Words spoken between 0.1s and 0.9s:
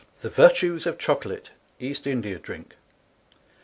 1>> THE VERTUES